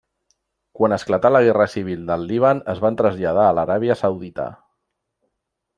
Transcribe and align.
Quan 0.79 0.95
esclatà 0.95 1.31
la 1.33 1.41
guerra 1.47 1.67
civil 1.73 2.09
del 2.09 2.25
Líban 2.31 2.63
es 2.75 2.83
van 2.87 2.99
traslladar 3.03 3.47
a 3.49 3.53
l'Aràbia 3.59 4.01
Saudita. 4.05 4.49